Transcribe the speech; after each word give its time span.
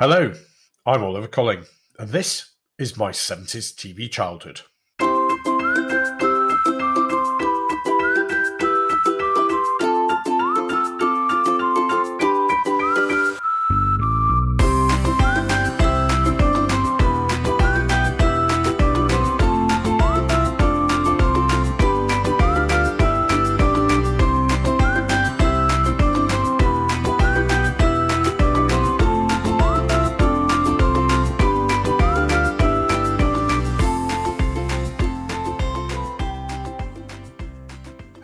Hello, 0.00 0.32
I'm 0.86 1.02
Oliver 1.02 1.26
Colling, 1.26 1.64
and 1.98 2.10
this 2.10 2.52
is 2.78 2.96
my 2.96 3.10
70s 3.10 3.74
TV 3.74 4.08
childhood. 4.08 4.60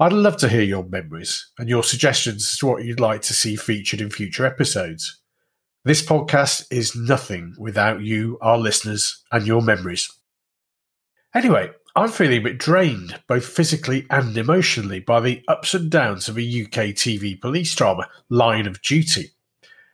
I'd 0.00 0.12
love 0.14 0.38
to 0.38 0.48
hear 0.48 0.62
your 0.62 0.84
memories 0.84 1.50
and 1.58 1.68
your 1.68 1.82
suggestions 1.82 2.48
as 2.50 2.56
to 2.60 2.66
what 2.66 2.84
you'd 2.84 3.00
like 3.00 3.20
to 3.22 3.34
see 3.34 3.54
featured 3.54 4.00
in 4.00 4.08
future 4.08 4.46
episodes. 4.46 5.20
This 5.84 6.00
podcast 6.00 6.64
is 6.70 6.96
nothing 6.96 7.54
without 7.58 8.00
you, 8.00 8.38
our 8.40 8.56
listeners, 8.56 9.22
and 9.30 9.46
your 9.46 9.60
memories. 9.60 10.10
Anyway, 11.34 11.68
I'm 11.94 12.08
feeling 12.08 12.38
a 12.38 12.44
bit 12.44 12.56
drained, 12.56 13.20
both 13.28 13.44
physically 13.44 14.06
and 14.08 14.38
emotionally, 14.38 15.00
by 15.00 15.20
the 15.20 15.44
ups 15.48 15.74
and 15.74 15.90
downs 15.90 16.30
of 16.30 16.38
a 16.38 16.40
UK 16.40 16.94
TV 16.94 17.38
police 17.38 17.74
drama, 17.74 18.08
Line 18.30 18.66
of 18.66 18.80
Duty 18.80 19.32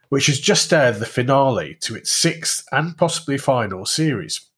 which 0.09 0.27
has 0.27 0.41
just 0.41 0.73
aired 0.73 0.97
the 0.97 1.07
finale 1.07 1.77
to 1.81 1.95
its 1.95 2.11
sixth 2.11 2.65
and 2.73 2.97
possibly 2.97 3.39
final 3.39 3.87
series. 3.87 4.49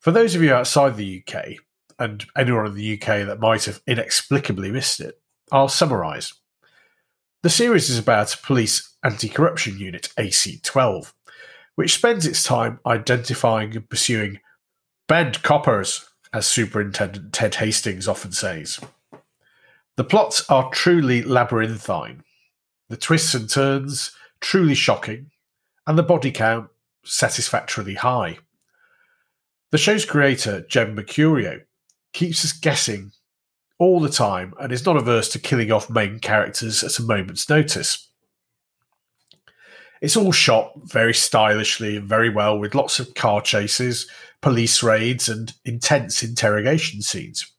For 0.00 0.10
those 0.10 0.34
of 0.34 0.42
you 0.42 0.52
outside 0.54 0.96
the 0.96 1.22
UK, 1.22 1.56
and 1.98 2.24
anyone 2.36 2.66
in 2.66 2.74
the 2.74 2.94
UK 2.94 3.26
that 3.26 3.40
might 3.40 3.66
have 3.66 3.82
inexplicably 3.86 4.72
missed 4.72 5.00
it, 5.00 5.20
I'll 5.52 5.68
summarise. 5.68 6.32
The 7.42 7.50
series 7.50 7.90
is 7.90 7.98
about 7.98 8.34
a 8.34 8.38
police 8.38 8.96
anti 9.04 9.28
corruption 9.28 9.78
unit, 9.78 10.08
AC12, 10.18 11.12
which 11.74 11.94
spends 11.94 12.26
its 12.26 12.42
time 12.42 12.80
identifying 12.86 13.76
and 13.76 13.88
pursuing 13.88 14.40
bad 15.08 15.42
coppers, 15.42 16.06
as 16.32 16.46
Superintendent 16.46 17.32
Ted 17.32 17.56
Hastings 17.56 18.06
often 18.06 18.32
says. 18.32 18.80
The 19.96 20.04
plots 20.04 20.48
are 20.48 20.70
truly 20.70 21.22
labyrinthine, 21.22 22.22
the 22.90 22.96
twists 22.96 23.34
and 23.34 23.48
turns 23.48 24.10
truly 24.40 24.74
shocking, 24.74 25.30
and 25.86 25.96
the 25.96 26.02
body 26.02 26.30
count 26.30 26.68
satisfactorily 27.04 27.94
high. 27.94 28.36
The 29.70 29.78
show's 29.78 30.04
creator, 30.04 30.62
Jed 30.62 30.94
Mercurio, 30.94 31.62
keeps 32.12 32.44
us 32.44 32.52
guessing 32.52 33.12
all 33.78 34.00
the 34.00 34.10
time 34.10 34.52
and 34.58 34.72
is 34.72 34.84
not 34.84 34.96
averse 34.96 35.28
to 35.30 35.38
killing 35.38 35.70
off 35.70 35.88
main 35.88 36.18
characters 36.18 36.82
at 36.82 36.98
a 36.98 37.02
moment's 37.02 37.48
notice. 37.48 38.08
It's 40.00 40.16
all 40.16 40.32
shot 40.32 40.72
very 40.82 41.14
stylishly 41.14 41.96
and 41.96 42.08
very 42.08 42.28
well, 42.28 42.58
with 42.58 42.74
lots 42.74 42.98
of 42.98 43.14
car 43.14 43.40
chases, 43.40 44.10
police 44.40 44.82
raids, 44.82 45.28
and 45.28 45.52
intense 45.64 46.24
interrogation 46.24 47.02
scenes. 47.02 47.52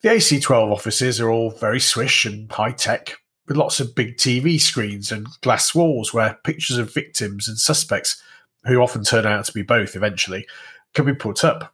The 0.00 0.12
AC 0.12 0.40
12 0.40 0.70
offices 0.70 1.20
are 1.20 1.30
all 1.30 1.50
very 1.50 1.80
swish 1.80 2.24
and 2.24 2.50
high 2.50 2.72
tech, 2.72 3.18
with 3.46 3.56
lots 3.56 3.80
of 3.80 3.94
big 3.94 4.16
TV 4.16 4.60
screens 4.60 5.12
and 5.12 5.26
glass 5.40 5.74
walls 5.74 6.12
where 6.12 6.38
pictures 6.44 6.78
of 6.78 6.92
victims 6.92 7.48
and 7.48 7.58
suspects, 7.58 8.22
who 8.64 8.80
often 8.80 9.04
turn 9.04 9.26
out 9.26 9.44
to 9.44 9.52
be 9.52 9.62
both 9.62 9.94
eventually, 9.94 10.46
can 10.94 11.04
be 11.04 11.14
put 11.14 11.44
up. 11.44 11.72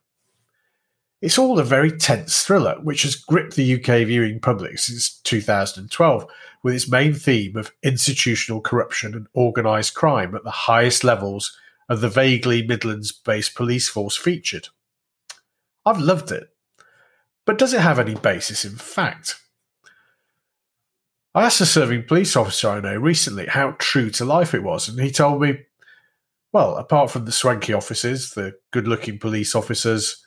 It's 1.23 1.39
all 1.39 1.59
a 1.59 1.65
very 1.65 1.93
tense 1.93 2.43
thriller, 2.43 2.79
which 2.83 3.05
has 3.05 3.15
gripped 3.15 3.55
the 3.55 3.75
UK 3.75 4.07
viewing 4.07 4.41
public 4.41 4.79
since 4.79 5.21
2012, 5.21 6.27
with 6.65 6.75
its 6.75 6.91
main 6.91 7.15
theme 7.15 7.57
of 7.57 7.73
institutional 7.83 8.61
corruption 8.61 9.15
and 9.15 9.29
organised 9.35 9.95
crime 9.95 10.35
at 10.35 10.43
the 10.43 10.51
highest 10.51 11.05
levels 11.05 11.57
of 11.89 12.01
the 12.01 12.09
vaguely 12.09 12.67
Midlands 12.67 13.13
based 13.13 13.55
police 13.55 13.89
force 13.89 14.17
featured. 14.17 14.69
I've 15.87 16.01
loved 16.01 16.33
it. 16.33 16.49
But 17.45 17.59
does 17.59 17.73
it 17.73 17.81
have 17.81 17.99
any 17.99 18.15
basis 18.15 18.65
in 18.65 18.77
fact? 18.77 19.42
I 21.35 21.45
asked 21.45 21.61
a 21.61 21.67
serving 21.67 22.05
police 22.05 22.37
officer 22.37 22.69
I 22.69 22.81
know 22.81 22.97
recently 22.97 23.47
how 23.47 23.75
true 23.79 24.11
to 24.11 24.25
life 24.25 24.55
it 24.55 24.63
was, 24.63 24.89
and 24.89 25.01
he 25.01 25.11
told 25.11 25.41
me, 25.41 25.61
well, 26.53 26.77
apart 26.77 27.11
from 27.11 27.25
the 27.25 27.33
swanky 27.33 27.73
officers, 27.73 28.33
the 28.33 28.55
good 28.71 28.87
looking 28.87 29.19
police 29.19 29.55
officers, 29.55 30.23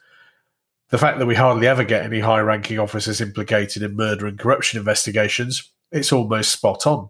the 0.90 0.98
fact 0.98 1.20
that 1.20 1.28
we 1.28 1.36
hardly 1.36 1.68
ever 1.68 1.84
get 1.84 2.04
any 2.04 2.20
high 2.20 2.40
ranking 2.40 2.80
officers 2.80 3.22
implicated 3.22 3.84
in 3.84 3.96
murder 3.96 4.26
and 4.26 4.40
corruption 4.40 4.80
investigations, 4.80 5.72
it's 5.92 6.12
almost 6.12 6.52
spot 6.52 6.88
on. 6.88 7.10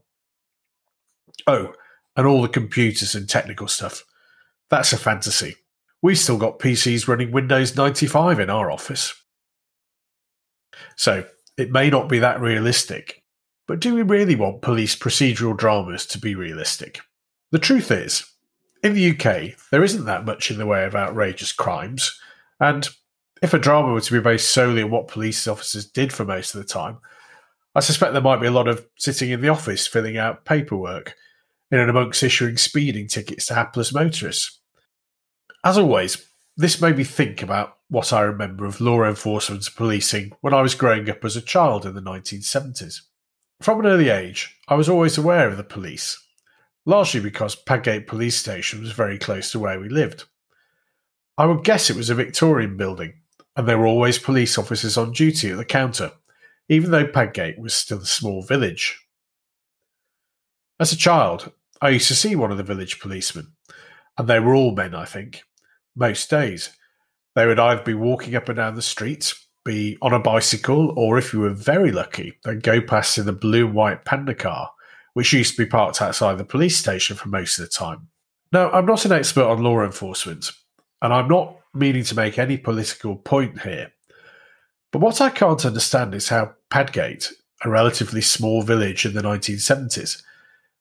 Oh, 1.47 1.73
and 2.17 2.27
all 2.27 2.41
the 2.41 2.50
computers 2.50 3.16
and 3.16 3.29
technical 3.29 3.67
stuff. 3.67 4.03
That's 4.69 4.94
a 4.94 4.97
fantasy. 4.97 5.56
We've 6.01 6.17
still 6.17 6.38
got 6.38 6.59
PCs 6.59 7.07
running 7.07 7.31
Windows 7.31 7.75
95 7.75 8.39
in 8.39 8.50
our 8.50 8.69
office. 8.69 9.13
So, 10.97 11.25
it 11.57 11.72
may 11.72 11.89
not 11.89 12.09
be 12.09 12.19
that 12.19 12.41
realistic, 12.41 13.23
but 13.67 13.79
do 13.79 13.93
we 13.93 14.01
really 14.01 14.35
want 14.35 14.61
police 14.61 14.95
procedural 14.95 15.57
dramas 15.57 16.05
to 16.07 16.19
be 16.19 16.35
realistic? 16.35 17.01
The 17.51 17.59
truth 17.59 17.91
is, 17.91 18.25
in 18.83 18.93
the 18.93 19.11
UK, 19.11 19.57
there 19.71 19.83
isn't 19.83 20.05
that 20.05 20.25
much 20.25 20.51
in 20.51 20.57
the 20.57 20.65
way 20.65 20.85
of 20.85 20.95
outrageous 20.95 21.51
crimes, 21.51 22.19
and 22.59 22.87
if 23.41 23.53
a 23.53 23.59
drama 23.59 23.93
were 23.93 24.01
to 24.01 24.13
be 24.13 24.19
based 24.19 24.51
solely 24.51 24.81
on 24.81 24.91
what 24.91 25.07
police 25.07 25.47
officers 25.47 25.85
did 25.85 26.13
for 26.13 26.25
most 26.25 26.53
of 26.53 26.62
the 26.62 26.67
time, 26.67 26.97
I 27.73 27.81
suspect 27.81 28.13
there 28.13 28.21
might 28.21 28.39
be 28.39 28.47
a 28.47 28.51
lot 28.51 28.67
of 28.67 28.85
sitting 28.97 29.31
in 29.31 29.41
the 29.41 29.50
office 29.50 29.85
filling 29.85 30.18
out 30.18 30.45
paperwork, 30.45 31.15
in 31.71 31.79
and 31.79 31.89
amongst 31.89 32.23
issuing 32.23 32.57
speeding 32.57 33.07
tickets 33.07 33.47
to 33.47 33.56
hapless 33.56 33.94
motorists. 33.94 34.59
As 35.63 35.77
always, 35.77 36.25
this 36.56 36.79
made 36.79 36.97
me 36.97 37.03
think 37.03 37.41
about 37.41 37.77
what 37.89 38.13
I 38.13 38.21
remember 38.21 38.65
of 38.65 38.79
law 38.79 39.03
enforcement 39.03 39.65
and 39.65 39.75
policing 39.75 40.31
when 40.41 40.53
I 40.53 40.61
was 40.61 40.75
growing 40.75 41.09
up 41.09 41.25
as 41.25 41.35
a 41.35 41.41
child 41.41 41.85
in 41.85 41.95
the 41.95 42.01
1970s. 42.01 43.01
From 43.62 43.80
an 43.80 43.86
early 43.86 44.10
age, 44.10 44.57
I 44.68 44.75
was 44.75 44.90
always 44.90 45.18
aware 45.18 45.48
of 45.48 45.57
the 45.57 45.63
police, 45.63 46.22
largely 46.86 47.22
because 47.22 47.56
Padgate 47.56 48.06
Police 48.06 48.36
Station 48.36 48.81
was 48.81 48.92
very 48.92 49.18
close 49.18 49.52
to 49.52 49.60
where 49.60 49.80
we 49.80 49.88
lived. 49.88 50.25
I 51.38 51.46
would 51.46 51.63
guess 51.63 51.90
it 51.90 51.96
was 51.96 52.10
a 52.10 52.16
Victorian 52.16 52.75
building, 52.75 53.13
and 53.56 53.68
there 53.68 53.78
were 53.78 53.88
always 53.88 54.19
police 54.19 54.57
officers 54.57 54.98
on 54.98 55.13
duty 55.13 55.52
at 55.52 55.57
the 55.57 55.66
counter, 55.66 56.12
even 56.68 56.92
though 56.92 57.07
Padgate 57.07 57.57
was 57.57 57.74
still 57.74 58.00
a 58.00 58.06
small 58.06 58.42
village. 58.42 59.02
As 60.80 60.92
a 60.92 60.98
child, 60.98 61.52
I 61.81 61.90
used 61.90 62.10
to 62.10 62.16
see 62.16 62.36
one 62.36 62.52
of 62.52 62.57
the 62.57 62.63
village 62.63 63.00
policemen, 63.00 63.54
and 64.18 64.28
they 64.28 64.40
were 64.40 64.54
all 64.54 64.75
men, 64.75 64.94
I 64.94 65.06
think, 65.06 65.44
most 65.96 66.30
days. 66.30 66.72
They 67.36 67.46
would 67.46 67.60
either 67.60 67.84
be 67.84 67.94
walking 67.94 68.36
up 68.36 68.50
and 68.50 68.57
down 68.57 68.75
the 68.75 68.81
streets, 68.81 69.44
be 69.65 69.97
on 70.01 70.13
a 70.13 70.19
bicycle, 70.19 70.94
or 70.97 71.17
if 71.17 71.33
you 71.33 71.39
were 71.39 71.50
very 71.50 71.91
lucky, 71.91 72.38
then 72.44 72.59
go 72.59 72.79
past 72.79 73.17
in 73.17 73.25
the 73.25 73.33
blue 73.33 73.65
and 73.65 73.75
white 73.75 74.06
panda 74.06 74.35
car, 74.35 74.71
which 75.13 75.33
used 75.33 75.56
to 75.56 75.63
be 75.63 75.69
parked 75.69 76.01
outside 76.01 76.38
the 76.38 76.45
police 76.45 76.77
station 76.77 77.17
for 77.17 77.27
most 77.27 77.59
of 77.59 77.65
the 77.65 77.69
time. 77.69 78.07
Now, 78.51 78.71
I'm 78.71 78.85
not 78.85 79.06
an 79.06 79.12
expert 79.12 79.45
on 79.45 79.63
law 79.63 79.83
enforcement, 79.83 80.51
and 81.01 81.12
I'm 81.12 81.27
not 81.27 81.57
meaning 81.73 82.03
to 82.06 82.15
make 82.15 82.39
any 82.39 82.57
political 82.57 83.15
point 83.15 83.62
here. 83.62 83.91
But 84.91 85.01
what 85.01 85.19
I 85.19 85.29
can't 85.29 85.65
understand 85.65 86.15
is 86.15 86.29
how 86.29 86.53
Padgate, 86.71 87.33
a 87.63 87.69
relatively 87.69 88.21
small 88.21 88.61
village 88.61 89.06
in 89.06 89.13
the 89.13 89.21
1970s, 89.21 90.21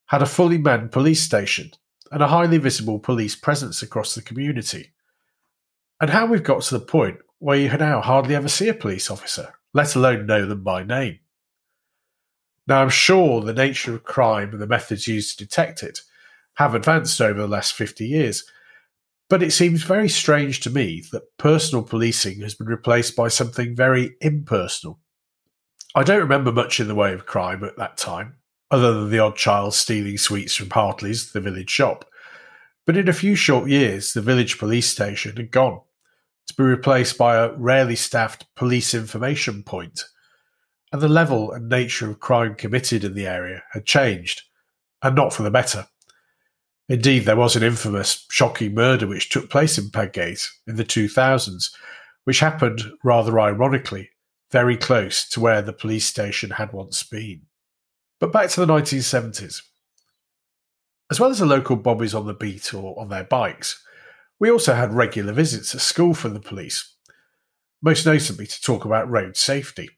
had 0.06 0.22
a 0.22 0.26
fully 0.26 0.58
manned 0.58 0.92
police 0.92 1.22
station 1.22 1.72
and 2.12 2.22
a 2.22 2.28
highly 2.28 2.58
visible 2.58 3.00
police 3.00 3.34
presence 3.34 3.82
across 3.82 4.14
the 4.14 4.22
community. 4.22 4.94
And 6.04 6.12
how 6.12 6.26
we've 6.26 6.42
got 6.42 6.60
to 6.64 6.78
the 6.78 6.84
point 6.84 7.16
where 7.38 7.56
you 7.56 7.74
now 7.78 8.02
hardly 8.02 8.34
ever 8.34 8.46
see 8.46 8.68
a 8.68 8.74
police 8.74 9.10
officer, 9.10 9.54
let 9.72 9.96
alone 9.96 10.26
know 10.26 10.44
them 10.44 10.62
by 10.62 10.84
name. 10.84 11.20
Now, 12.66 12.82
I'm 12.82 12.90
sure 12.90 13.40
the 13.40 13.54
nature 13.54 13.94
of 13.94 14.04
crime 14.04 14.50
and 14.50 14.60
the 14.60 14.66
methods 14.66 15.08
used 15.08 15.38
to 15.38 15.46
detect 15.46 15.82
it 15.82 16.00
have 16.56 16.74
advanced 16.74 17.22
over 17.22 17.40
the 17.40 17.48
last 17.48 17.72
50 17.72 18.06
years, 18.06 18.44
but 19.30 19.42
it 19.42 19.52
seems 19.52 19.82
very 19.82 20.10
strange 20.10 20.60
to 20.60 20.68
me 20.68 21.02
that 21.10 21.38
personal 21.38 21.82
policing 21.82 22.42
has 22.42 22.54
been 22.54 22.66
replaced 22.66 23.16
by 23.16 23.28
something 23.28 23.74
very 23.74 24.14
impersonal. 24.20 25.00
I 25.94 26.02
don't 26.02 26.20
remember 26.20 26.52
much 26.52 26.80
in 26.80 26.86
the 26.86 26.94
way 26.94 27.14
of 27.14 27.24
crime 27.24 27.64
at 27.64 27.78
that 27.78 27.96
time, 27.96 28.34
other 28.70 28.92
than 28.92 29.08
the 29.08 29.20
odd 29.20 29.36
child 29.36 29.72
stealing 29.72 30.18
sweets 30.18 30.54
from 30.54 30.68
Hartley's, 30.68 31.32
the 31.32 31.40
village 31.40 31.70
shop. 31.70 32.04
But 32.84 32.98
in 32.98 33.08
a 33.08 33.14
few 33.14 33.34
short 33.34 33.70
years, 33.70 34.12
the 34.12 34.20
village 34.20 34.58
police 34.58 34.90
station 34.90 35.36
had 35.36 35.50
gone 35.50 35.80
to 36.46 36.55
be 36.55 36.62
replaced 36.62 37.17
by 37.17 37.37
a 37.37 37.52
rarely 37.52 37.96
staffed 37.96 38.46
police 38.55 38.94
information 38.94 39.62
point, 39.62 40.05
and 40.93 41.00
the 41.00 41.08
level 41.08 41.52
and 41.52 41.69
nature 41.69 42.11
of 42.11 42.20
crime 42.20 42.55
committed 42.55 43.05
in 43.05 43.14
the 43.14 43.26
area 43.26 43.62
had 43.73 43.87
changed, 43.87 44.43
and 45.02 45.14
not 45.14 45.32
for 45.32 45.43
the 45.43 45.50
better. 45.50 45.87
Indeed, 46.88 47.25
there 47.25 47.37
was 47.37 47.56
an 47.56 47.62
infamous, 47.62 48.26
shocking 48.31 48.75
murder 48.75 49.06
which 49.06 49.31
took 49.31 49.49
place 49.49 49.79
in 49.79 49.91
Padgate 49.91 50.46
in 50.67 50.76
the 50.76 50.85
2000s, 50.85 51.70
which 52.25 52.41
happened, 52.41 52.82
rather 53.02 53.40
ironically, 53.40 54.11
very 54.50 54.76
close 54.76 55.29
to 55.31 55.40
where 55.40 55.62
the 55.62 55.73
police 55.73 56.06
station 56.06 56.50
had 56.50 56.73
once 56.73 57.02
been. 57.02 57.43
But 58.20 58.32
back 58.32 58.50
to 58.50 58.64
the 58.64 58.73
1970s. 58.73 59.62
As 61.11 61.20
well 61.20 61.31
as 61.31 61.38
the 61.38 61.47
local 61.47 61.76
bobbies 61.76 62.14
on 62.14 62.26
the 62.26 62.35
beat 62.35 62.73
or 62.73 62.99
on 62.99 63.08
their 63.08 63.25
bikes, 63.25 63.83
we 64.40 64.50
also 64.50 64.75
had 64.75 64.92
regular 64.92 65.32
visits 65.32 65.75
at 65.75 65.81
school 65.81 66.14
from 66.14 66.34
the 66.34 66.40
police, 66.40 66.94
most 67.82 68.06
notably 68.06 68.46
to 68.46 68.62
talk 68.62 68.84
about 68.84 69.10
road 69.10 69.36
safety. 69.36 69.88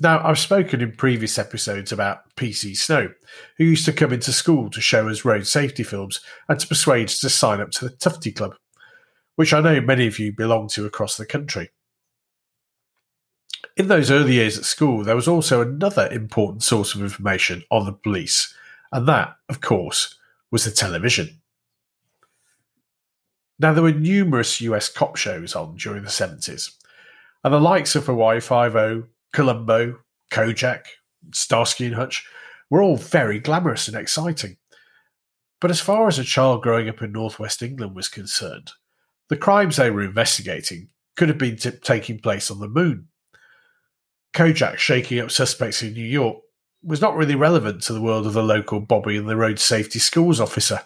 Now, 0.00 0.24
I've 0.24 0.38
spoken 0.38 0.80
in 0.80 0.92
previous 0.92 1.38
episodes 1.38 1.90
about 1.90 2.34
PC 2.36 2.76
Snow, 2.76 3.10
who 3.56 3.64
used 3.64 3.84
to 3.86 3.92
come 3.92 4.12
into 4.12 4.32
school 4.32 4.70
to 4.70 4.80
show 4.80 5.08
us 5.08 5.24
road 5.24 5.46
safety 5.46 5.82
films 5.82 6.20
and 6.48 6.58
to 6.60 6.68
persuade 6.68 7.08
us 7.08 7.18
to 7.20 7.28
sign 7.28 7.60
up 7.60 7.72
to 7.72 7.84
the 7.84 7.96
Tufty 7.96 8.30
Club, 8.30 8.54
which 9.34 9.52
I 9.52 9.60
know 9.60 9.80
many 9.80 10.06
of 10.06 10.20
you 10.20 10.32
belong 10.32 10.68
to 10.68 10.86
across 10.86 11.16
the 11.16 11.26
country. 11.26 11.70
In 13.76 13.88
those 13.88 14.10
early 14.10 14.34
years 14.34 14.56
at 14.56 14.64
school, 14.64 15.02
there 15.02 15.16
was 15.16 15.28
also 15.28 15.62
another 15.62 16.08
important 16.12 16.62
source 16.62 16.94
of 16.94 17.02
information 17.02 17.64
on 17.70 17.84
the 17.84 17.92
police, 17.92 18.54
and 18.92 19.06
that, 19.08 19.34
of 19.48 19.60
course, 19.60 20.16
was 20.52 20.64
the 20.64 20.70
television. 20.70 21.40
Now, 23.58 23.72
there 23.72 23.82
were 23.82 23.92
numerous 23.92 24.60
US 24.60 24.88
cop 24.88 25.16
shows 25.16 25.54
on 25.54 25.76
during 25.76 26.02
the 26.02 26.10
70s, 26.10 26.70
and 27.42 27.52
the 27.52 27.60
likes 27.60 27.96
of 27.96 28.06
Hawaii 28.06 28.40
Five-O, 28.40 29.04
Columbo, 29.32 29.98
Kojak, 30.30 30.86
Starsky 31.32 31.86
and 31.86 31.94
Hutch 31.94 32.26
were 32.70 32.82
all 32.82 32.96
very 32.96 33.38
glamorous 33.40 33.88
and 33.88 33.96
exciting. 33.96 34.56
But 35.60 35.70
as 35.70 35.80
far 35.80 36.06
as 36.06 36.18
a 36.18 36.24
child 36.24 36.62
growing 36.62 36.88
up 36.88 37.02
in 37.02 37.12
northwest 37.12 37.62
England 37.62 37.96
was 37.96 38.08
concerned, 38.08 38.70
the 39.28 39.36
crimes 39.36 39.76
they 39.76 39.90
were 39.90 40.04
investigating 40.04 40.88
could 41.16 41.28
have 41.28 41.38
been 41.38 41.56
t- 41.56 41.70
taking 41.70 42.20
place 42.20 42.50
on 42.50 42.60
the 42.60 42.68
moon. 42.68 43.08
Kojak 44.34 44.76
shaking 44.76 45.18
up 45.18 45.30
suspects 45.30 45.82
in 45.82 45.94
New 45.94 46.04
York 46.04 46.38
was 46.82 47.00
not 47.00 47.16
really 47.16 47.34
relevant 47.34 47.82
to 47.82 47.92
the 47.92 48.00
world 48.00 48.26
of 48.26 48.34
the 48.34 48.42
local 48.42 48.78
Bobby 48.78 49.16
and 49.16 49.28
the 49.28 49.36
road 49.36 49.58
safety 49.58 49.98
schools 49.98 50.40
officer. 50.40 50.80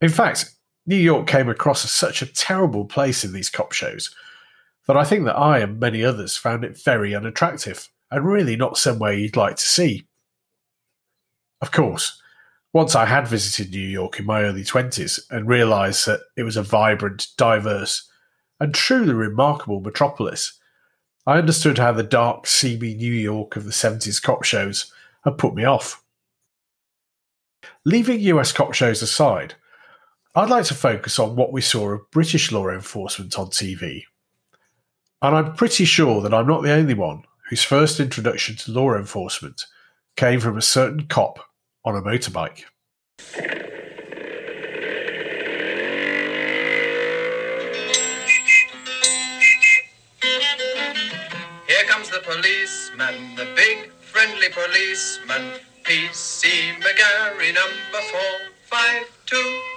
In 0.00 0.08
fact, 0.08 0.50
New 0.88 0.96
York 0.96 1.26
came 1.26 1.50
across 1.50 1.84
as 1.84 1.92
such 1.92 2.22
a 2.22 2.32
terrible 2.32 2.86
place 2.86 3.22
in 3.22 3.34
these 3.34 3.50
cop 3.50 3.72
shows 3.72 4.14
that 4.86 4.96
I 4.96 5.04
think 5.04 5.26
that 5.26 5.36
I 5.36 5.58
and 5.58 5.78
many 5.78 6.02
others 6.02 6.38
found 6.38 6.64
it 6.64 6.82
very 6.82 7.14
unattractive 7.14 7.90
and 8.10 8.24
really 8.26 8.56
not 8.56 8.78
somewhere 8.78 9.12
you'd 9.12 9.36
like 9.36 9.56
to 9.56 9.66
see. 9.66 10.06
Of 11.60 11.72
course, 11.72 12.18
once 12.72 12.94
I 12.94 13.04
had 13.04 13.28
visited 13.28 13.70
New 13.70 13.86
York 13.86 14.18
in 14.18 14.24
my 14.24 14.44
early 14.44 14.64
20s 14.64 15.20
and 15.30 15.46
realised 15.46 16.06
that 16.06 16.20
it 16.38 16.44
was 16.44 16.56
a 16.56 16.62
vibrant, 16.62 17.26
diverse, 17.36 18.08
and 18.58 18.72
truly 18.72 19.12
remarkable 19.12 19.80
metropolis, 19.80 20.58
I 21.26 21.36
understood 21.36 21.76
how 21.76 21.92
the 21.92 22.02
dark, 22.02 22.46
seamy 22.46 22.94
New 22.94 23.12
York 23.12 23.56
of 23.56 23.64
the 23.64 23.72
70s 23.72 24.22
cop 24.22 24.42
shows 24.42 24.90
had 25.22 25.36
put 25.36 25.54
me 25.54 25.64
off. 25.64 26.02
Leaving 27.84 28.20
US 28.20 28.52
cop 28.52 28.72
shows 28.72 29.02
aside, 29.02 29.54
I'd 30.38 30.50
like 30.50 30.66
to 30.66 30.74
focus 30.74 31.18
on 31.18 31.34
what 31.34 31.52
we 31.52 31.60
saw 31.60 31.88
of 31.88 32.08
British 32.12 32.52
law 32.52 32.68
enforcement 32.68 33.36
on 33.36 33.46
TV. 33.46 34.04
And 35.20 35.34
I'm 35.34 35.54
pretty 35.54 35.84
sure 35.84 36.20
that 36.20 36.32
I'm 36.32 36.46
not 36.46 36.62
the 36.62 36.70
only 36.70 36.94
one 36.94 37.24
whose 37.50 37.64
first 37.64 37.98
introduction 37.98 38.54
to 38.54 38.70
law 38.70 38.94
enforcement 38.94 39.66
came 40.14 40.38
from 40.38 40.56
a 40.56 40.62
certain 40.62 41.08
cop 41.08 41.40
on 41.84 41.96
a 41.96 42.02
motorbike. 42.02 42.62
Here 51.66 51.84
comes 51.88 52.10
the 52.10 52.20
policeman, 52.22 53.34
the 53.34 53.52
big 53.56 53.90
friendly 54.00 54.50
policeman. 54.50 55.58
PC 55.82 56.74
McGarry 56.80 57.54
number 57.54 58.02
four 58.12 58.52
five 58.66 59.04
two. 59.24 59.67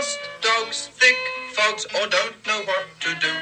Lost 0.00 0.18
dogs, 0.40 0.88
thick 0.94 1.18
fogs, 1.52 1.84
or 1.84 2.06
don't 2.08 2.46
know 2.46 2.62
what 2.64 2.86
to 3.00 3.10
do. 3.20 3.34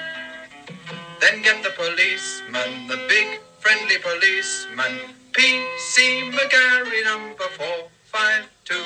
Then 1.20 1.40
get 1.40 1.62
the 1.62 1.70
policeman, 1.70 2.88
the 2.88 2.98
big 3.06 3.38
friendly 3.60 3.98
policeman. 3.98 5.14
PC 5.30 6.32
McGarry 6.32 7.04
number 7.04 7.48
four 7.56 7.78
five 8.06 8.50
two. 8.64 8.82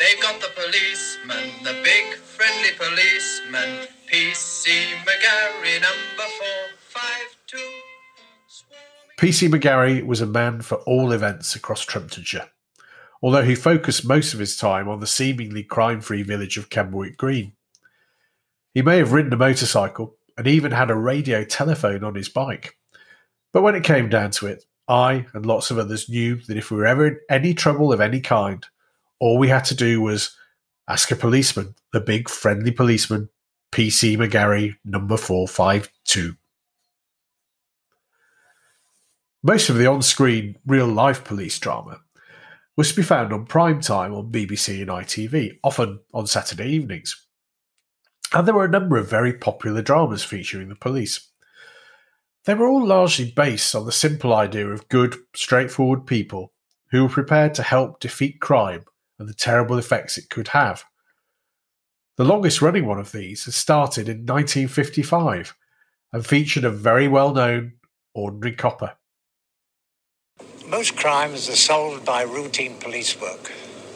They've 0.00 0.20
got 0.20 0.40
the 0.40 0.50
policeman, 0.60 1.62
the 1.62 1.80
big 1.84 2.16
friendly 2.16 2.72
policeman. 2.76 3.86
PC 4.12 4.66
McGarry 5.06 5.80
number 5.80 6.26
four 6.38 6.60
five 6.88 7.36
two. 7.46 7.70
PC 9.16 9.48
McGarry 9.48 10.04
was 10.04 10.20
a 10.20 10.26
man 10.26 10.60
for 10.60 10.78
all 10.86 11.12
events 11.12 11.54
across 11.54 11.84
Trumptonshire, 11.84 12.48
although 13.22 13.42
he 13.42 13.54
focused 13.54 14.06
most 14.06 14.32
of 14.32 14.40
his 14.40 14.56
time 14.56 14.88
on 14.88 15.00
the 15.00 15.06
seemingly 15.06 15.62
crime 15.62 16.00
free 16.00 16.22
village 16.22 16.56
of 16.56 16.70
Camberwick 16.70 17.16
Green. 17.16 17.52
He 18.74 18.82
may 18.82 18.98
have 18.98 19.12
ridden 19.12 19.32
a 19.32 19.36
motorcycle 19.36 20.16
and 20.38 20.46
even 20.46 20.72
had 20.72 20.90
a 20.90 20.94
radio 20.94 21.44
telephone 21.44 22.04
on 22.04 22.14
his 22.14 22.28
bike. 22.28 22.76
But 23.52 23.62
when 23.62 23.74
it 23.74 23.84
came 23.84 24.08
down 24.08 24.30
to 24.32 24.46
it, 24.46 24.64
I 24.88 25.26
and 25.34 25.44
lots 25.44 25.70
of 25.70 25.78
others 25.78 26.08
knew 26.08 26.36
that 26.46 26.56
if 26.56 26.70
we 26.70 26.76
were 26.76 26.86
ever 26.86 27.06
in 27.06 27.20
any 27.28 27.54
trouble 27.54 27.92
of 27.92 28.00
any 28.00 28.20
kind, 28.20 28.64
all 29.18 29.38
we 29.38 29.48
had 29.48 29.64
to 29.66 29.74
do 29.74 30.00
was 30.00 30.36
ask 30.88 31.10
a 31.10 31.16
policeman, 31.16 31.74
the 31.92 32.00
big 32.00 32.28
friendly 32.28 32.70
policeman 32.70 33.28
PC 33.72 34.16
McGarry 34.16 34.76
number 34.84 35.16
452. 35.16 36.36
Most 39.42 39.70
of 39.70 39.76
the 39.76 39.86
on 39.86 40.02
screen 40.02 40.56
real 40.66 40.86
life 40.86 41.24
police 41.24 41.58
drama 41.58 42.00
was 42.76 42.90
to 42.90 42.96
be 42.96 43.02
found 43.02 43.32
on 43.32 43.46
prime 43.46 43.80
time 43.80 44.14
on 44.14 44.32
BBC 44.32 44.80
and 44.80 44.90
ITV, 44.90 45.58
often 45.62 46.00
on 46.14 46.26
Saturday 46.26 46.68
evenings. 46.68 47.26
And 48.32 48.46
there 48.46 48.54
were 48.54 48.64
a 48.64 48.70
number 48.70 48.96
of 48.96 49.10
very 49.10 49.32
popular 49.32 49.82
dramas 49.82 50.22
featuring 50.22 50.68
the 50.68 50.76
police. 50.76 51.28
They 52.44 52.54
were 52.54 52.68
all 52.68 52.86
largely 52.86 53.32
based 53.32 53.74
on 53.74 53.84
the 53.84 53.92
simple 53.92 54.32
idea 54.32 54.68
of 54.68 54.88
good, 54.88 55.16
straightforward 55.34 56.06
people 56.06 56.52
who 56.90 57.02
were 57.02 57.10
prepared 57.10 57.54
to 57.54 57.62
help 57.62 58.00
defeat 58.00 58.40
crime 58.40 58.84
and 59.18 59.28
the 59.28 59.34
terrible 59.34 59.78
effects 59.78 60.16
it 60.16 60.30
could 60.30 60.48
have. 60.48 60.84
The 62.16 62.24
longest 62.24 62.62
running 62.62 62.86
one 62.86 62.98
of 62.98 63.12
these 63.12 63.44
has 63.44 63.56
started 63.56 64.08
in 64.08 64.26
1955 64.26 65.54
and 66.12 66.26
featured 66.26 66.64
a 66.64 66.70
very 66.70 67.08
well 67.08 67.32
known 67.32 67.74
ordinary 68.14 68.54
copper. 68.54 68.94
Most 70.70 70.94
crimes 70.94 71.48
are 71.48 71.56
solved 71.56 72.04
by 72.04 72.22
routine 72.22 72.76
police 72.78 73.20
work. 73.20 73.50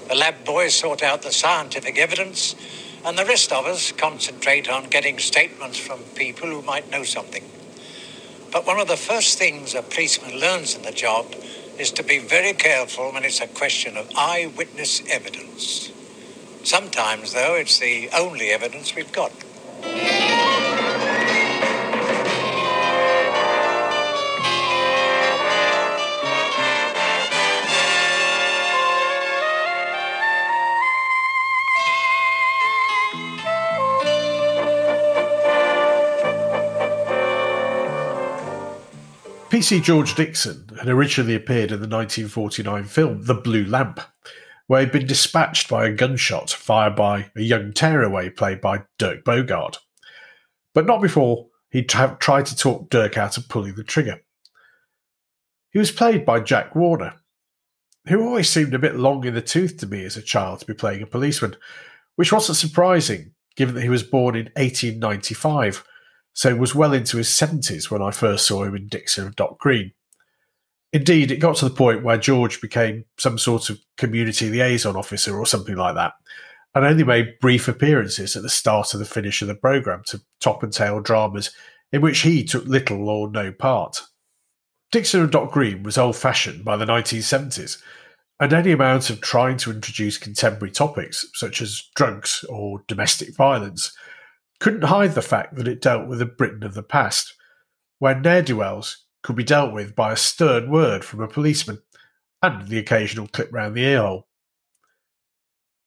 The 0.09 0.17
lab 0.17 0.45
boys 0.45 0.75
sort 0.75 1.05
out 1.05 1.23
the 1.23 1.31
scientific 1.31 1.97
evidence, 1.97 2.57
and 3.05 3.17
the 3.17 3.25
rest 3.25 3.53
of 3.53 3.65
us 3.65 3.93
concentrate 3.93 4.69
on 4.69 4.89
getting 4.89 5.21
statements 5.21 5.79
from 5.79 6.01
people 6.17 6.49
who 6.49 6.63
might 6.63 6.91
know 6.91 7.05
something. 7.05 7.45
But 8.51 8.67
one 8.67 8.81
of 8.81 8.89
the 8.89 8.97
first 8.97 9.39
things 9.39 9.77
a 9.77 9.83
policeman 9.83 10.41
learns 10.41 10.75
in 10.75 10.83
the 10.83 10.91
job 10.91 11.33
is 11.79 11.93
to 11.93 12.03
be 12.03 12.19
very 12.19 12.55
careful 12.55 13.13
when 13.13 13.25
it's 13.25 13.41
a 13.41 13.47
question 13.47 13.97
of 13.97 14.11
eyewitness 14.17 15.01
evidence. 15.09 15.93
Sometimes, 16.65 17.35
though, 17.35 17.55
it's 17.55 17.79
the 17.79 18.11
only 18.13 18.51
evidence 18.51 18.97
we've 18.97 19.13
got. 19.13 19.31
PC 39.55 39.81
George 39.81 40.17
Dixon 40.17 40.67
had 40.81 40.89
originally 40.89 41.37
appeared 41.37 41.71
in 41.71 41.81
the 41.81 41.87
1949 41.87 42.83
film 42.87 43.23
The 43.23 43.35
Blue 43.35 43.65
Lamp, 43.65 44.01
where 44.67 44.81
he'd 44.81 44.91
been 44.91 45.07
dispatched 45.07 45.69
by 45.69 45.87
a 45.87 45.93
gunshot 45.93 46.51
fired 46.51 46.97
by 46.97 47.31
a 47.37 47.41
young 47.41 47.73
tearaway 47.73 48.31
played 48.31 48.61
by 48.61 48.83
Dirk 48.99 49.23
Bogarde. 49.25 49.79
But 50.73 50.87
not 50.87 51.01
before 51.01 51.51
he'd 51.71 51.89
tried 51.89 52.47
to 52.47 52.57
talk 52.57 52.91
Dirk 52.91 53.17
out 53.17 53.37
of 53.37 53.49
pulling 53.49 53.77
the 53.77 53.85
trigger. 53.85 54.23
He 55.71 55.79
was 55.79 55.93
played 55.93 56.27
by 56.27 56.41
Jack 56.41 56.75
Warner, 56.75 57.15
who 58.09 58.27
always 58.27 58.51
seemed 58.51 58.75
a 58.75 58.81
bit 58.81 58.97
long 58.97 59.25
in 59.25 59.35
the 59.35 59.41
tooth 59.41 59.77
to 59.77 59.87
me 59.87 60.05
as 60.05 60.17
a 60.17 60.23
child 60.23 60.59
to 60.59 60.67
be 60.67 60.75
playing 60.75 61.03
a 61.03 61.07
policeman, 61.07 61.55
which 62.17 62.33
wasn't 62.33 62.59
surprising 62.59 63.35
given 63.55 63.77
that 63.77 63.83
he 63.83 63.89
was 63.89 64.03
born 64.03 64.35
in 64.35 64.47
1895 64.57 65.85
so 66.35 66.55
was 66.57 66.75
well 66.75 66.93
into 66.93 67.17
his 67.17 67.29
70s 67.29 67.91
when 67.91 68.03
I 68.03 68.11
first 68.11 68.47
saw 68.47 68.65
him 68.65 68.75
in 68.75 68.89
Dixon 68.89 69.27
of 69.27 69.37
Dock 69.37 69.59
Green. 69.59 69.93
Indeed, 70.93 71.31
it 71.31 71.39
got 71.39 71.57
to 71.57 71.69
the 71.69 71.75
point 71.75 72.05
where 72.05 72.19
George 72.19 72.61
became 72.61 73.05
some 73.19 73.39
sort 73.39 73.71
of 73.71 73.81
community 73.97 74.51
liaison 74.51 74.97
officer 74.97 75.37
or 75.37 75.47
something 75.47 75.77
like 75.77 75.95
that, 75.95 76.13
and 76.75 76.85
only 76.85 77.05
made 77.05 77.39
brief 77.41 77.67
appearances 77.69 78.37
at 78.37 78.43
the 78.43 78.49
start 78.49 78.93
and 78.93 79.01
the 79.01 79.07
finish 79.07 79.43
of 79.43 79.49
the 79.49 79.55
programme 79.55 80.03
to 80.07 80.21
top 80.41 80.63
and 80.63 80.73
tail 80.73 81.01
dramas 81.01 81.51
in 81.93 82.01
which 82.01 82.21
he 82.21 82.45
took 82.45 82.65
little 82.67 83.09
or 83.09 83.31
no 83.31 83.53
part. 83.53 84.03
Dixon 84.91 85.23
of 85.23 85.31
Dock 85.31 85.53
Green 85.53 85.83
was 85.83 85.99
old 85.99 86.17
fashioned 86.17 86.65
by 86.65 86.77
the 86.77 86.85
1970s, 86.85 87.81
and 88.41 88.53
any 88.53 88.73
amount 88.73 89.11
of 89.11 89.21
trying 89.21 89.57
to 89.59 89.71
introduce 89.71 90.19
contemporary 90.19 90.73
topics, 90.73 91.27
such 91.35 91.63
as 91.63 91.91
drugs 91.95 92.45
or 92.49 92.83
domestic 92.89 93.35
violence, 93.37 93.97
couldn't 94.65 94.85
hide 94.85 95.15
the 95.15 95.21
fact 95.21 95.57
that 95.57 95.69
it 95.69 95.83
dealt 95.83 96.09
with 96.09 96.21
the 96.21 96.25
Britain 96.25 96.63
of 96.65 96.73
the 96.73 96.83
past, 96.83 97.35
where 97.99 98.19
ne'er 98.19 98.41
do 98.41 98.57
wells 98.57 99.05
could 99.23 99.37
be 99.37 99.45
dealt 99.45 99.75
with 99.75 99.95
by 99.95 100.11
a 100.11 100.17
stern 100.17 100.71
word 100.71 101.05
from 101.05 101.21
a 101.21 101.29
policeman 101.29 101.83
and 102.41 102.67
the 102.69 102.79
occasional 102.79 103.27
clip 103.27 103.53
round 103.53 103.75
the 103.75 103.85
earhole. 103.85 104.27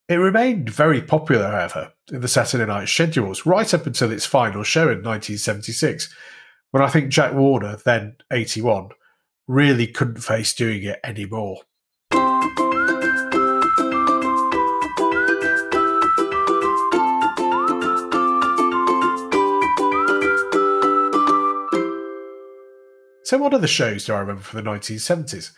It 0.07 0.17
remained 0.17 0.69
very 0.69 1.01
popular, 1.01 1.49
however, 1.49 1.93
in 2.11 2.21
the 2.21 2.27
Saturday 2.27 2.67
night 2.67 2.87
schedules 2.87 3.47
right 3.47 3.73
up 3.73 3.87
until 3.87 4.11
its 4.11 4.27
final 4.27 4.61
show 4.61 4.83
in 4.83 5.01
1976, 5.01 6.13
when 6.69 6.83
I 6.83 6.87
think 6.87 7.09
Jack 7.09 7.33
Warner, 7.33 7.77
then 7.83 8.17
81, 8.31 8.89
really 9.47 9.87
couldn't 9.87 10.21
face 10.21 10.53
doing 10.53 10.83
it 10.83 10.99
anymore. 11.03 11.61
So, 23.27 23.37
what 23.37 23.53
other 23.53 23.67
shows 23.67 24.05
do 24.05 24.13
I 24.13 24.19
remember 24.19 24.41
from 24.41 24.63
the 24.63 24.71
1970s? 24.71 25.51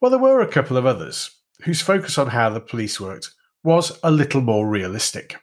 Well, 0.00 0.10
there 0.10 0.18
were 0.18 0.40
a 0.40 0.48
couple 0.48 0.76
of 0.76 0.84
others 0.84 1.30
whose 1.62 1.80
focus 1.80 2.18
on 2.18 2.26
how 2.26 2.50
the 2.50 2.58
police 2.58 3.00
worked 3.00 3.30
was 3.62 3.96
a 4.02 4.10
little 4.10 4.40
more 4.40 4.68
realistic. 4.68 5.36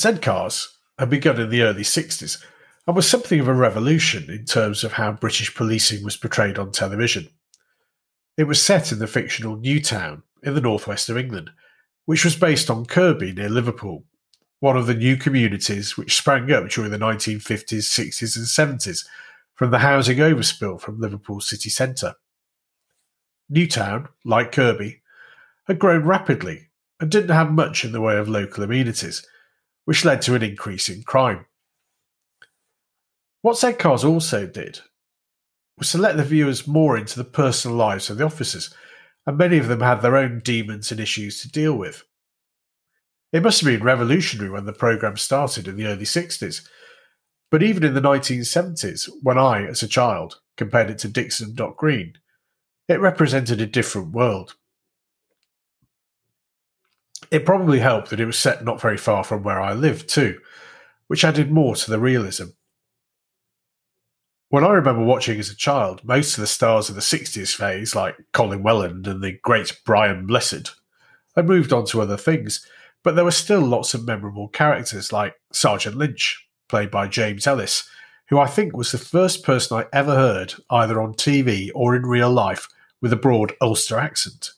Z 0.00 0.18
Cars 0.18 0.76
had 0.98 1.08
begun 1.08 1.40
in 1.40 1.48
the 1.48 1.62
early 1.62 1.84
60s 1.84 2.42
and 2.88 2.96
was 2.96 3.08
something 3.08 3.38
of 3.38 3.46
a 3.46 3.54
revolution 3.54 4.28
in 4.28 4.46
terms 4.46 4.82
of 4.82 4.94
how 4.94 5.12
British 5.12 5.54
policing 5.54 6.02
was 6.02 6.16
portrayed 6.16 6.58
on 6.58 6.72
television. 6.72 7.28
It 8.36 8.48
was 8.48 8.60
set 8.60 8.90
in 8.90 8.98
the 8.98 9.06
fictional 9.06 9.54
Newtown 9.54 10.24
in 10.42 10.56
the 10.56 10.60
northwest 10.60 11.08
of 11.08 11.16
England, 11.16 11.52
which 12.06 12.24
was 12.24 12.34
based 12.34 12.68
on 12.68 12.84
Kirkby 12.84 13.32
near 13.32 13.48
Liverpool, 13.48 14.02
one 14.58 14.76
of 14.76 14.88
the 14.88 14.94
new 14.94 15.16
communities 15.16 15.96
which 15.96 16.16
sprang 16.16 16.50
up 16.50 16.68
during 16.68 16.90
the 16.90 16.98
1950s, 16.98 17.84
60s, 17.84 18.36
and 18.36 18.80
70s 18.80 19.06
from 19.56 19.70
the 19.70 19.78
housing 19.78 20.18
overspill 20.18 20.80
from 20.80 21.00
Liverpool 21.00 21.40
city 21.40 21.70
centre. 21.70 22.14
Newtown, 23.48 24.08
like 24.24 24.52
Kirkby, 24.52 25.02
had 25.66 25.78
grown 25.78 26.04
rapidly 26.04 26.68
and 27.00 27.10
didn't 27.10 27.34
have 27.34 27.50
much 27.50 27.84
in 27.84 27.92
the 27.92 28.00
way 28.00 28.16
of 28.16 28.28
local 28.28 28.62
amenities, 28.62 29.26
which 29.84 30.04
led 30.04 30.22
to 30.22 30.34
an 30.34 30.42
increase 30.42 30.88
in 30.88 31.02
crime. 31.02 31.46
What 33.42 33.58
Z 33.58 33.74
Cars 33.74 34.04
also 34.04 34.46
did 34.46 34.80
was 35.78 35.92
to 35.92 35.98
let 35.98 36.16
the 36.16 36.24
viewers 36.24 36.66
more 36.66 36.96
into 36.96 37.16
the 37.16 37.24
personal 37.24 37.76
lives 37.76 38.10
of 38.10 38.18
the 38.18 38.24
officers, 38.24 38.74
and 39.26 39.38
many 39.38 39.58
of 39.58 39.68
them 39.68 39.80
had 39.80 40.02
their 40.02 40.16
own 40.16 40.40
demons 40.40 40.90
and 40.90 41.00
issues 41.00 41.40
to 41.40 41.50
deal 41.50 41.74
with. 41.74 42.04
It 43.32 43.42
must 43.42 43.60
have 43.60 43.70
been 43.70 43.84
revolutionary 43.84 44.50
when 44.50 44.64
the 44.64 44.72
programme 44.72 45.16
started 45.16 45.68
in 45.68 45.76
the 45.76 45.86
early 45.86 46.04
60s, 46.04 46.66
but 47.50 47.62
even 47.62 47.84
in 47.84 47.94
the 47.94 48.00
1970s, 48.00 49.08
when 49.22 49.38
I, 49.38 49.64
as 49.64 49.82
a 49.82 49.88
child, 49.88 50.40
compared 50.56 50.90
it 50.90 50.98
to 50.98 51.08
Dixon 51.08 51.54
Dock 51.54 51.76
Green, 51.76 52.14
it 52.88 53.00
represented 53.00 53.60
a 53.60 53.66
different 53.66 54.12
world. 54.12 54.54
It 57.30 57.44
probably 57.44 57.80
helped 57.80 58.10
that 58.10 58.20
it 58.20 58.26
was 58.26 58.38
set 58.38 58.64
not 58.64 58.80
very 58.80 58.96
far 58.96 59.24
from 59.24 59.42
where 59.42 59.60
I 59.60 59.72
lived, 59.72 60.08
too, 60.08 60.38
which 61.08 61.24
added 61.24 61.50
more 61.50 61.74
to 61.76 61.90
the 61.90 61.98
realism. 61.98 62.46
When 64.48 64.64
I 64.64 64.70
remember 64.70 65.02
watching 65.02 65.40
as 65.40 65.50
a 65.50 65.56
child, 65.56 66.04
most 66.04 66.36
of 66.36 66.40
the 66.40 66.46
stars 66.46 66.88
of 66.88 66.94
the 66.94 67.00
60s 67.00 67.54
phase, 67.54 67.96
like 67.96 68.16
Colin 68.32 68.62
Welland 68.62 69.06
and 69.08 69.22
the 69.22 69.38
great 69.42 69.80
Brian 69.84 70.26
Blessed, 70.26 70.74
had 71.34 71.48
moved 71.48 71.72
on 71.72 71.84
to 71.86 72.00
other 72.00 72.16
things, 72.16 72.64
but 73.02 73.16
there 73.16 73.24
were 73.24 73.32
still 73.32 73.60
lots 73.60 73.92
of 73.92 74.06
memorable 74.06 74.48
characters 74.48 75.12
like 75.12 75.34
Sergeant 75.52 75.96
Lynch, 75.96 76.45
played 76.68 76.90
by 76.90 77.06
James 77.06 77.46
Ellis, 77.46 77.88
who 78.28 78.38
I 78.38 78.46
think 78.46 78.76
was 78.76 78.92
the 78.92 78.98
first 78.98 79.44
person 79.44 79.78
I 79.78 79.86
ever 79.92 80.14
heard, 80.14 80.54
either 80.70 81.00
on 81.00 81.14
TV 81.14 81.70
or 81.74 81.94
in 81.94 82.02
real 82.02 82.30
life, 82.30 82.68
with 83.00 83.12
a 83.12 83.16
broad 83.16 83.52
Ulster 83.60 83.98
accent. 83.98 84.50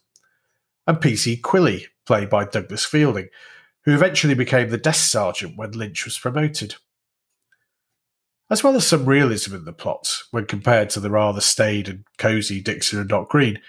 And 0.86 0.98
PC 0.98 1.40
Quilley, 1.40 1.86
played 2.06 2.30
by 2.30 2.44
Douglas 2.44 2.84
Fielding, 2.84 3.28
who 3.84 3.94
eventually 3.94 4.34
became 4.34 4.70
the 4.70 4.78
desk 4.78 5.10
sergeant 5.10 5.56
when 5.56 5.72
Lynch 5.72 6.04
was 6.04 6.18
promoted. 6.18 6.76
As 8.50 8.64
well 8.64 8.74
as 8.76 8.86
some 8.86 9.04
realism 9.04 9.54
in 9.54 9.66
the 9.66 9.72
plot, 9.74 10.22
when 10.30 10.46
compared 10.46 10.88
to 10.90 11.00
the 11.00 11.10
rather 11.10 11.42
staid 11.42 11.88
and 11.88 12.04
cosy 12.16 12.62
Dixon 12.62 12.98
and 12.98 13.08
Dock 13.08 13.28
Green, 13.28 13.60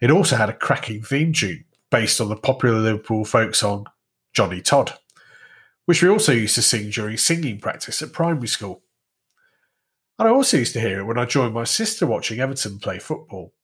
it 0.00 0.10
also 0.10 0.36
had 0.36 0.48
a 0.48 0.54
cracking 0.54 1.02
theme 1.02 1.32
tune 1.32 1.64
based 1.90 2.20
on 2.20 2.28
the 2.28 2.36
popular 2.36 2.78
Liverpool 2.78 3.24
folk 3.24 3.54
song 3.54 3.86
Johnny 4.32 4.60
Todd 4.60 4.94
which 5.86 6.02
we 6.02 6.08
also 6.08 6.32
used 6.32 6.54
to 6.54 6.62
sing 6.62 6.90
during 6.90 7.16
singing 7.16 7.58
practice 7.58 8.02
at 8.02 8.12
primary 8.12 8.48
school. 8.48 8.82
And 10.18 10.28
I 10.28 10.30
also 10.30 10.58
used 10.58 10.74
to 10.74 10.80
hear 10.80 11.00
it 11.00 11.04
when 11.04 11.18
I 11.18 11.24
joined 11.24 11.54
my 11.54 11.64
sister 11.64 12.06
watching 12.06 12.40
Everton 12.40 12.78
play 12.78 12.98
football. 12.98 13.54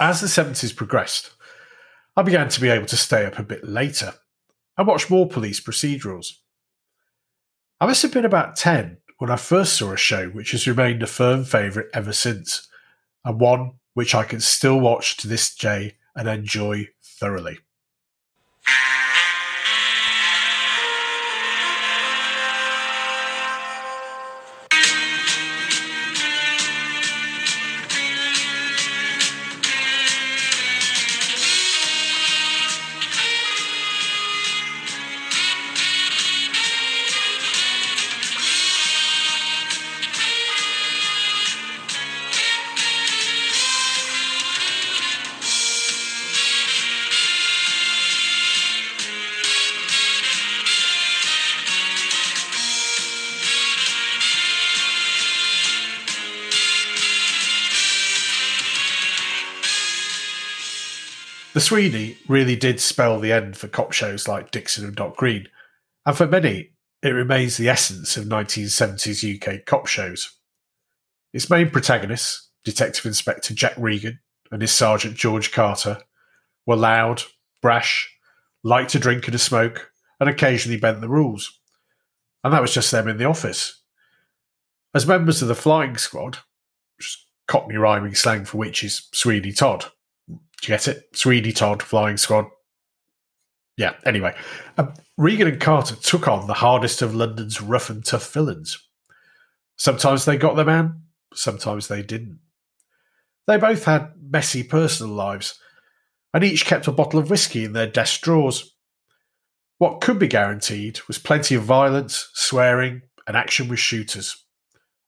As 0.00 0.22
the 0.22 0.28
70s 0.28 0.74
progressed, 0.74 1.30
I 2.16 2.22
began 2.22 2.48
to 2.48 2.60
be 2.60 2.70
able 2.70 2.86
to 2.86 2.96
stay 2.96 3.26
up 3.26 3.38
a 3.38 3.42
bit 3.42 3.68
later 3.68 4.14
and 4.78 4.86
watch 4.86 5.10
more 5.10 5.28
police 5.28 5.60
procedurals. 5.60 6.32
I 7.82 7.86
must 7.86 8.00
have 8.00 8.12
been 8.12 8.24
about 8.24 8.56
10 8.56 8.96
when 9.18 9.30
I 9.30 9.36
first 9.36 9.74
saw 9.74 9.92
a 9.92 9.98
show 9.98 10.30
which 10.30 10.52
has 10.52 10.66
remained 10.66 11.02
a 11.02 11.06
firm 11.06 11.44
favourite 11.44 11.90
ever 11.92 12.14
since, 12.14 12.66
and 13.26 13.38
one 13.38 13.72
which 13.92 14.14
I 14.14 14.24
can 14.24 14.40
still 14.40 14.80
watch 14.80 15.18
to 15.18 15.28
this 15.28 15.54
day 15.54 15.96
and 16.16 16.26
enjoy 16.26 16.88
thoroughly. 17.02 17.58
The 61.60 61.66
Sweeney 61.66 62.16
really 62.26 62.56
did 62.56 62.80
spell 62.80 63.20
the 63.20 63.32
end 63.32 63.54
for 63.54 63.68
cop 63.68 63.92
shows 63.92 64.26
like 64.26 64.50
Dixon 64.50 64.82
and 64.82 64.96
Dock 64.96 65.14
Green, 65.14 65.46
and 66.06 66.16
for 66.16 66.26
many, 66.26 66.70
it 67.02 67.10
remains 67.10 67.58
the 67.58 67.68
essence 67.68 68.16
of 68.16 68.24
1970s 68.24 69.36
UK 69.36 69.66
cop 69.66 69.86
shows. 69.86 70.38
Its 71.34 71.50
main 71.50 71.68
protagonists, 71.68 72.48
Detective 72.64 73.04
Inspector 73.04 73.52
Jack 73.52 73.74
Regan 73.76 74.20
and 74.50 74.62
his 74.62 74.72
Sergeant 74.72 75.16
George 75.16 75.52
Carter, 75.52 75.98
were 76.64 76.76
loud, 76.76 77.24
brash, 77.60 78.10
liked 78.64 78.92
to 78.92 78.98
drink 78.98 79.26
and 79.26 79.32
to 79.32 79.38
smoke, 79.38 79.92
and 80.18 80.30
occasionally 80.30 80.80
bent 80.80 81.02
the 81.02 81.10
rules. 81.10 81.60
And 82.42 82.54
that 82.54 82.62
was 82.62 82.72
just 82.72 82.90
them 82.90 83.06
in 83.06 83.18
the 83.18 83.26
office. 83.26 83.82
As 84.94 85.06
members 85.06 85.42
of 85.42 85.48
the 85.48 85.54
flying 85.54 85.98
squad, 85.98 86.38
which 86.96 87.06
is 87.08 87.26
Cockney 87.46 87.76
rhyming 87.76 88.14
slang 88.14 88.46
for 88.46 88.56
which 88.56 88.82
is 88.82 89.10
Sweeney 89.12 89.52
Todd, 89.52 89.84
get 90.60 90.88
it? 90.88 91.04
Sweeney 91.14 91.52
Todd, 91.52 91.82
Flying 91.82 92.16
Squad. 92.16 92.46
Yeah, 93.76 93.94
anyway. 94.04 94.34
Um, 94.76 94.92
Regan 95.16 95.48
and 95.48 95.60
Carter 95.60 95.96
took 95.96 96.28
on 96.28 96.46
the 96.46 96.54
hardest 96.54 97.02
of 97.02 97.14
London's 97.14 97.60
rough 97.60 97.88
and 97.88 98.04
tough 98.04 98.32
villains. 98.32 98.78
Sometimes 99.76 100.24
they 100.24 100.36
got 100.36 100.56
their 100.56 100.64
man, 100.64 101.02
sometimes 101.32 101.88
they 101.88 102.02
didn't. 102.02 102.40
They 103.46 103.56
both 103.56 103.84
had 103.84 104.12
messy 104.20 104.62
personal 104.62 105.14
lives, 105.14 105.58
and 106.34 106.44
each 106.44 106.66
kept 106.66 106.86
a 106.86 106.92
bottle 106.92 107.18
of 107.18 107.30
whiskey 107.30 107.64
in 107.64 107.72
their 107.72 107.86
desk 107.86 108.20
drawers. 108.20 108.74
What 109.78 110.02
could 110.02 110.18
be 110.18 110.28
guaranteed 110.28 111.00
was 111.08 111.18
plenty 111.18 111.54
of 111.54 111.62
violence, 111.62 112.28
swearing, 112.34 113.00
and 113.26 113.36
action 113.36 113.68
with 113.68 113.78
shooters. 113.78 114.44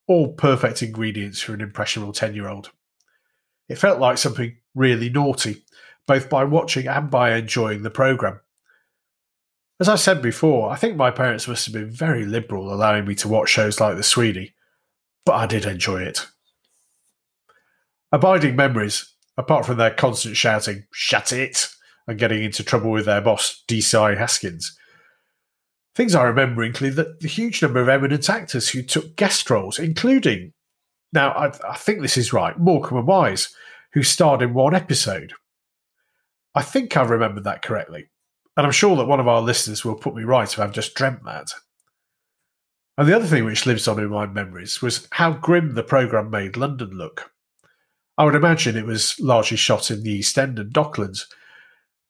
All 0.09 0.33
perfect 0.33 0.83
ingredients 0.83 1.43
for 1.43 1.53
an 1.53 1.61
impressionable 1.61 2.15
10 2.15 2.35
year 2.35 2.49
old. 2.49 2.71
It 3.69 3.77
felt 3.77 4.01
like 4.01 4.17
something 4.17 4.57
really 4.75 5.11
naughty, 5.11 5.65
both 6.07 6.29
by 6.29 6.45
watching 6.45 6.87
and 6.87 7.11
by 7.11 7.35
enjoying 7.35 7.83
the 7.83 7.91
programme. 7.91 8.41
As 9.81 9.89
I 9.89 9.97
said 9.97 10.23
before, 10.23 10.71
I 10.71 10.77
think 10.77 10.97
my 10.97 11.11
parents 11.11 11.49
must 11.49 11.67
have 11.67 11.75
been 11.75 11.91
very 11.91 12.25
liberal 12.25 12.73
allowing 12.73 13.07
me 13.07 13.15
to 13.17 13.29
watch 13.29 13.49
shows 13.49 13.81
like 13.81 13.97
The 13.97 14.03
Sweeney, 14.03 14.55
but 15.25 15.33
I 15.33 15.47
did 15.47 15.65
enjoy 15.65 16.03
it. 16.03 16.27
Abiding 18.13 18.55
memories, 18.55 19.13
apart 19.37 19.67
from 19.67 19.79
their 19.79 19.91
constant 19.91 20.37
shouting, 20.37 20.85
shut 20.93 21.33
it, 21.33 21.69
and 22.07 22.19
getting 22.19 22.43
into 22.43 22.63
trouble 22.63 22.91
with 22.91 23.07
their 23.07 23.21
boss, 23.21 23.65
DCI 23.69 24.19
Haskins. 24.19 24.77
Things 25.95 26.15
I 26.15 26.25
remember 26.25 26.63
include 26.63 26.97
the, 26.97 27.17
the 27.21 27.29
huge 27.29 27.63
number 27.63 27.81
of 27.81 27.89
eminent 27.89 28.29
actors 28.31 28.71
who 28.71 28.83
took 28.83 29.17
guest 29.17 29.51
roles, 29.51 29.79
including, 29.79 30.53
now 31.13 31.31
I, 31.33 31.53
I 31.69 31.77
think 31.77 32.01
this 32.01 32.17
is 32.17 32.33
right, 32.33 32.59
Morecambe 32.59 32.99
and 32.99 33.07
Wise, 33.07 33.55
who 33.95 34.03
starred 34.03 34.43
in 34.43 34.55
one 34.55 34.75
episode. 34.75 35.33
I 36.55 36.63
think 36.63 36.97
I 36.97 37.03
remember 37.03 37.41
that 37.43 37.63
correctly, 37.63 38.09
and 38.57 38.67
I'm 38.67 38.73
sure 38.73 38.97
that 38.97 39.07
one 39.07 39.21
of 39.21 39.29
our 39.29 39.41
listeners 39.41 39.85
will 39.85 39.95
put 39.95 40.15
me 40.15 40.25
right 40.25 40.53
if 40.53 40.59
I've 40.59 40.73
just 40.73 40.95
dreamt 40.95 41.25
that. 41.25 41.53
And 42.99 43.09
the 43.09 43.17
other 43.17 43.27
thing 43.27 43.45
which 43.45 43.67
lives 43.67 43.89
on 43.89 43.99
in 43.99 44.11
my 44.11 44.27
memories 44.27 44.83
was 44.83 45.09
how 45.13 45.33
grim 45.33 45.75
the 45.75 45.83
programme 45.83 46.31
made 46.31 46.57
London 46.57 46.91
look. 46.91 47.31
I 48.19 48.25
would 48.25 48.35
imagine 48.35 48.77
it 48.77 48.85
was 48.85 49.19
largely 49.19 49.57
shot 49.57 49.91
in 49.91 50.03
the 50.03 50.11
East 50.11 50.39
End 50.39 50.59
and 50.59 50.73
Docklands, 50.73 51.25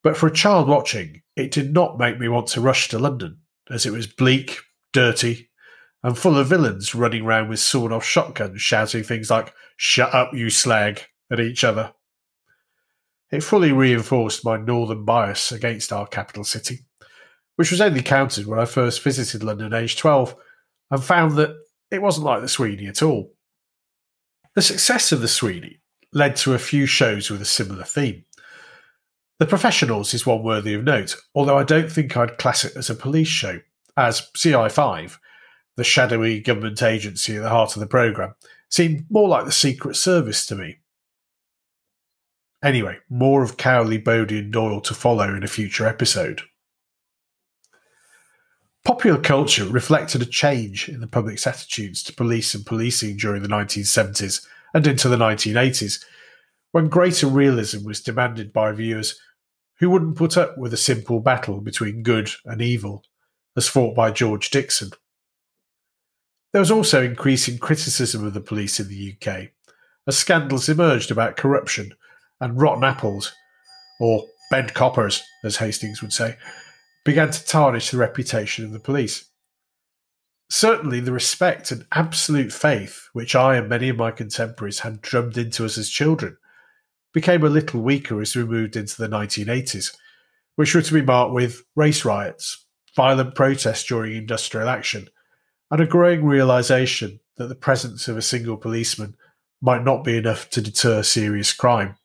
but 0.03 0.17
for 0.17 0.27
a 0.27 0.33
child 0.33 0.67
watching, 0.67 1.21
it 1.37 1.51
did 1.51 1.73
not 1.73 1.97
make 1.97 2.19
me 2.19 2.27
want 2.27 2.47
to 2.47 2.61
rush 2.61 2.89
to 2.89 2.99
London, 2.99 3.39
as 3.69 3.85
it 3.85 3.91
was 3.91 4.07
bleak, 4.07 4.59
dirty, 4.91 5.49
and 6.03 6.17
full 6.17 6.37
of 6.37 6.47
villains 6.47 6.93
running 6.93 7.23
around 7.23 7.47
with 7.47 7.59
sawn 7.59 7.93
off 7.93 8.03
shotguns 8.03 8.61
shouting 8.61 9.03
things 9.03 9.29
like, 9.29 9.53
Shut 9.77 10.13
up, 10.13 10.33
you 10.33 10.49
slag, 10.49 11.03
at 11.31 11.39
each 11.39 11.63
other. 11.63 11.93
It 13.31 13.43
fully 13.43 13.71
reinforced 13.71 14.45
my 14.45 14.57
northern 14.57 15.05
bias 15.05 15.51
against 15.51 15.91
our 15.91 16.05
capital 16.05 16.43
city, 16.43 16.85
which 17.55 17.71
was 17.71 17.81
only 17.81 18.01
countered 18.01 18.45
when 18.45 18.59
I 18.59 18.65
first 18.65 19.03
visited 19.03 19.43
London 19.43 19.73
aged 19.73 19.97
12 19.97 20.35
and 20.91 21.03
found 21.03 21.35
that 21.37 21.55
it 21.89 22.01
wasn't 22.01 22.25
like 22.25 22.41
the 22.41 22.47
Sweeney 22.47 22.87
at 22.87 23.01
all. 23.01 23.33
The 24.55 24.61
success 24.61 25.11
of 25.11 25.21
the 25.21 25.27
Sweeney 25.27 25.79
led 26.11 26.35
to 26.37 26.53
a 26.53 26.59
few 26.59 26.85
shows 26.85 27.31
with 27.31 27.41
a 27.41 27.45
similar 27.45 27.83
theme. 27.83 28.23
The 29.39 29.47
Professionals 29.47 30.13
is 30.13 30.25
one 30.25 30.43
worthy 30.43 30.75
of 30.75 30.83
note, 30.83 31.17
although 31.33 31.57
I 31.57 31.63
don't 31.63 31.91
think 31.91 32.15
I'd 32.15 32.37
class 32.37 32.63
it 32.63 32.75
as 32.75 32.89
a 32.89 32.95
police 32.95 33.27
show, 33.27 33.59
as 33.97 34.29
CI5, 34.37 35.17
the 35.75 35.83
shadowy 35.83 36.39
government 36.39 36.83
agency 36.83 37.35
at 37.35 37.41
the 37.41 37.49
heart 37.49 37.75
of 37.75 37.79
the 37.79 37.87
programme, 37.87 38.35
seemed 38.69 39.05
more 39.09 39.27
like 39.27 39.45
the 39.45 39.51
Secret 39.51 39.95
Service 39.95 40.45
to 40.45 40.55
me. 40.55 40.77
Anyway, 42.63 42.97
more 43.09 43.43
of 43.43 43.57
Cowley, 43.57 43.97
Bodie, 43.97 44.39
and 44.39 44.53
Doyle 44.53 44.79
to 44.81 44.93
follow 44.93 45.35
in 45.35 45.43
a 45.43 45.47
future 45.47 45.85
episode. 45.85 46.41
Popular 48.85 49.19
culture 49.19 49.65
reflected 49.65 50.21
a 50.21 50.25
change 50.25 50.87
in 50.87 51.01
the 51.01 51.07
public's 51.07 51.45
attitudes 51.45 52.01
to 52.03 52.13
police 52.13 52.55
and 52.55 52.65
policing 52.65 53.17
during 53.17 53.41
the 53.41 53.49
1970s 53.49 54.45
and 54.73 54.87
into 54.87 55.09
the 55.09 55.17
1980s, 55.17 56.03
when 56.71 56.87
greater 56.87 57.27
realism 57.27 57.85
was 57.85 58.01
demanded 58.01 58.53
by 58.53 58.71
viewers 58.71 59.19
who 59.79 59.89
wouldn't 59.89 60.17
put 60.17 60.37
up 60.37 60.57
with 60.57 60.73
a 60.73 60.77
simple 60.77 61.19
battle 61.19 61.59
between 61.59 62.01
good 62.01 62.29
and 62.45 62.61
evil, 62.61 63.03
as 63.57 63.67
fought 63.67 63.93
by 63.93 64.09
George 64.09 64.49
Dixon. 64.49 64.91
There 66.53 66.61
was 66.61 66.71
also 66.71 67.03
increasing 67.03 67.57
criticism 67.57 68.25
of 68.25 68.33
the 68.33 68.41
police 68.41 68.79
in 68.79 68.87
the 68.87 69.15
UK, 69.15 69.49
as 70.07 70.17
scandals 70.17 70.69
emerged 70.69 71.11
about 71.11 71.37
corruption 71.37 71.93
and 72.43 72.61
rotten 72.61 72.83
apples, 72.83 73.33
or 73.99 74.25
bent 74.51 74.73
coppers, 74.73 75.23
as 75.45 75.57
Hastings 75.57 76.01
would 76.01 76.11
say, 76.11 76.35
began 77.05 77.31
to 77.31 77.45
tarnish 77.45 77.89
the 77.89 77.97
reputation 77.97 78.65
of 78.65 78.71
the 78.71 78.79
police. 78.79 79.29
Certainly, 80.49 80.99
the 80.99 81.13
respect 81.13 81.71
and 81.71 81.85
absolute 81.93 82.51
faith 82.51 83.07
which 83.13 83.33
I 83.33 83.55
and 83.55 83.69
many 83.69 83.89
of 83.89 83.97
my 83.97 84.11
contemporaries 84.11 84.79
had 84.79 85.01
drummed 85.01 85.37
into 85.37 85.65
us 85.65 85.77
as 85.77 85.89
children 85.89 86.37
became 87.13 87.43
a 87.43 87.49
little 87.49 87.81
weaker 87.81 88.21
as 88.21 88.35
we 88.35 88.43
moved 88.43 88.75
into 88.75 88.97
the 88.97 89.07
1980s, 89.07 89.95
which 90.55 90.75
were 90.75 90.81
to 90.81 90.93
be 90.93 91.01
marked 91.01 91.33
with 91.33 91.63
race 91.75 92.03
riots, 92.03 92.65
violent 92.95 93.35
protests 93.35 93.85
during 93.85 94.15
industrial 94.15 94.67
action, 94.67 95.07
and 95.71 95.79
a 95.81 95.87
growing 95.87 96.25
realization 96.25 97.19
that 97.37 97.47
the 97.47 97.55
presence 97.55 98.07
of 98.07 98.17
a 98.17 98.21
single 98.21 98.57
policeman 98.57 99.15
might 99.61 99.83
not 99.83 100.03
be 100.03 100.17
enough 100.17 100.49
to 100.49 100.61
deter 100.61 101.01
serious 101.01 101.53
crime. 101.53 101.95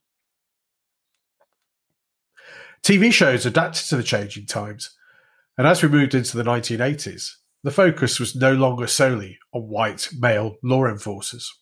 TV 2.83 3.13
shows 3.13 3.45
adapted 3.45 3.87
to 3.89 3.97
the 3.97 4.03
changing 4.03 4.47
times, 4.47 4.97
and 5.57 5.67
as 5.67 5.83
we 5.83 5.89
moved 5.89 6.15
into 6.15 6.37
the 6.37 6.45
1980s, 6.45 7.33
the 7.65 7.71
focus 7.71 8.21
was 8.21 8.37
no 8.37 8.53
longer 8.53 8.87
solely 8.87 9.39
on 9.53 9.63
white 9.63 10.09
male 10.19 10.57
law 10.63 10.87
enforcers. 10.87 11.53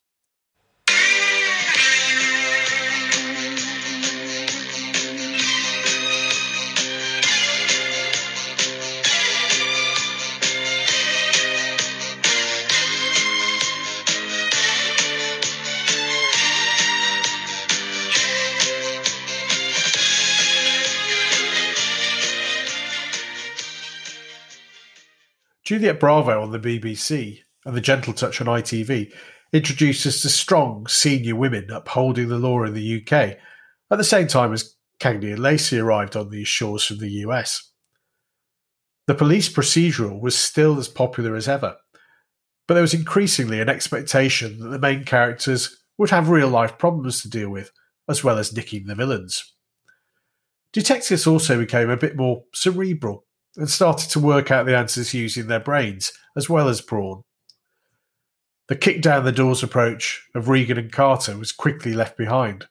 Juliet 25.66 25.98
Bravo 25.98 26.40
on 26.40 26.52
the 26.52 26.60
BBC 26.60 27.40
and 27.64 27.74
The 27.74 27.80
Gentle 27.80 28.12
Touch 28.12 28.40
on 28.40 28.46
ITV 28.46 29.12
introduced 29.52 30.06
us 30.06 30.22
to 30.22 30.28
strong 30.28 30.86
senior 30.86 31.34
women 31.34 31.72
upholding 31.72 32.28
the 32.28 32.38
law 32.38 32.62
in 32.62 32.72
the 32.72 33.02
UK 33.02 33.12
at 33.90 33.98
the 33.98 34.04
same 34.04 34.28
time 34.28 34.52
as 34.52 34.76
Cagney 35.00 35.32
and 35.32 35.40
Lacey 35.40 35.80
arrived 35.80 36.14
on 36.14 36.30
these 36.30 36.46
shores 36.46 36.84
from 36.84 36.98
the 36.98 37.10
US. 37.24 37.72
The 39.08 39.16
police 39.16 39.52
procedural 39.52 40.20
was 40.20 40.38
still 40.38 40.78
as 40.78 40.86
popular 40.86 41.34
as 41.34 41.48
ever, 41.48 41.76
but 42.68 42.74
there 42.74 42.82
was 42.82 42.94
increasingly 42.94 43.60
an 43.60 43.68
expectation 43.68 44.60
that 44.60 44.68
the 44.68 44.78
main 44.78 45.02
characters 45.02 45.82
would 45.98 46.10
have 46.10 46.28
real 46.28 46.48
life 46.48 46.78
problems 46.78 47.22
to 47.22 47.28
deal 47.28 47.50
with, 47.50 47.72
as 48.08 48.22
well 48.22 48.38
as 48.38 48.54
nicking 48.54 48.86
the 48.86 48.94
villains. 48.94 49.52
Detectives 50.72 51.26
also 51.26 51.58
became 51.58 51.90
a 51.90 51.96
bit 51.96 52.16
more 52.16 52.44
cerebral 52.54 53.25
and 53.56 53.70
started 53.70 54.10
to 54.10 54.20
work 54.20 54.50
out 54.50 54.66
the 54.66 54.76
answers 54.76 55.14
using 55.14 55.46
their 55.46 55.60
brains 55.60 56.12
as 56.36 56.48
well 56.48 56.68
as 56.68 56.80
brawn. 56.80 57.22
The 58.68 58.76
kick 58.76 59.00
down 59.00 59.24
the 59.24 59.32
doors 59.32 59.62
approach 59.62 60.26
of 60.34 60.48
Regan 60.48 60.78
and 60.78 60.92
Carter 60.92 61.36
was 61.38 61.52
quickly 61.52 61.94
left 61.94 62.16
behind, 62.16 62.66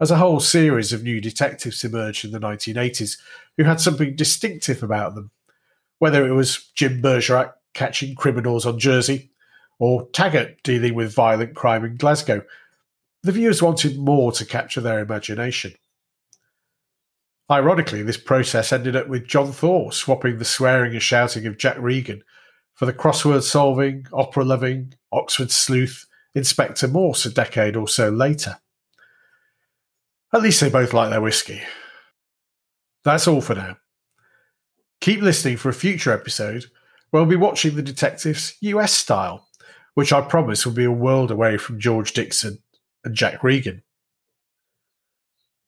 as 0.00 0.10
a 0.10 0.16
whole 0.16 0.40
series 0.40 0.92
of 0.92 1.02
new 1.02 1.20
detectives 1.20 1.84
emerged 1.84 2.24
in 2.24 2.32
the 2.32 2.40
1980s 2.40 3.18
who 3.56 3.64
had 3.64 3.80
something 3.80 4.16
distinctive 4.16 4.82
about 4.82 5.14
them, 5.14 5.30
whether 5.98 6.26
it 6.26 6.32
was 6.32 6.70
Jim 6.74 7.00
Bergerac 7.00 7.52
catching 7.74 8.14
criminals 8.14 8.66
on 8.66 8.78
Jersey 8.78 9.30
or 9.78 10.08
Taggart 10.08 10.62
dealing 10.64 10.94
with 10.94 11.14
violent 11.14 11.54
crime 11.54 11.84
in 11.84 11.96
Glasgow. 11.96 12.42
The 13.22 13.32
viewers 13.32 13.62
wanted 13.62 13.98
more 13.98 14.32
to 14.32 14.44
capture 14.44 14.80
their 14.80 15.00
imagination. 15.00 15.74
Ironically, 17.50 18.02
this 18.02 18.18
process 18.18 18.72
ended 18.72 18.94
up 18.94 19.08
with 19.08 19.26
John 19.26 19.52
Thaw 19.52 19.90
swapping 19.90 20.38
the 20.38 20.44
swearing 20.44 20.92
and 20.92 21.02
shouting 21.02 21.46
of 21.46 21.56
Jack 21.56 21.76
Regan 21.78 22.22
for 22.74 22.84
the 22.84 22.92
crossword 22.92 23.42
solving, 23.42 24.06
opera 24.12 24.44
loving, 24.44 24.94
Oxford 25.12 25.50
sleuth 25.50 26.06
Inspector 26.34 26.86
Morse 26.86 27.24
a 27.24 27.30
decade 27.30 27.74
or 27.74 27.88
so 27.88 28.10
later. 28.10 28.58
At 30.32 30.42
least 30.42 30.60
they 30.60 30.68
both 30.68 30.92
like 30.92 31.10
their 31.10 31.22
whiskey. 31.22 31.62
That's 33.02 33.26
all 33.26 33.40
for 33.40 33.54
now. 33.54 33.78
Keep 35.00 35.22
listening 35.22 35.56
for 35.56 35.70
a 35.70 35.74
future 35.74 36.12
episode 36.12 36.66
where 37.10 37.22
we'll 37.22 37.30
be 37.30 37.36
watching 37.36 37.74
the 37.74 37.82
detectives 37.82 38.56
US 38.60 38.92
style, 38.92 39.48
which 39.94 40.12
I 40.12 40.20
promise 40.20 40.66
will 40.66 40.74
be 40.74 40.84
a 40.84 40.92
world 40.92 41.30
away 41.30 41.56
from 41.56 41.80
George 41.80 42.12
Dixon 42.12 42.58
and 43.04 43.14
Jack 43.14 43.42
Regan. 43.42 43.82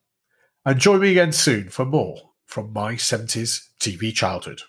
and 0.64 0.78
join 0.78 1.00
me 1.00 1.10
again 1.10 1.32
soon 1.32 1.68
for 1.70 1.84
more 1.84 2.30
from 2.46 2.72
My 2.72 2.94
70s 2.94 3.66
TV 3.80 4.14
Childhood. 4.14 4.62